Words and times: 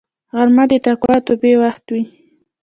غرمه 0.35 0.63
د 0.69 0.73
تقوا 0.85 1.15
او 1.19 1.23
توبې 1.27 1.53
وخت 1.63 1.85
وي 1.93 2.03